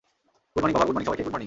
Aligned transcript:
Good 0.53 0.61
morning, 0.63 0.73
বাবা, 0.75 0.87
good 0.87 0.95
morning, 0.95 1.07
সবাইকে- 1.07 1.23
good 1.25 1.33
morning. 1.33 1.39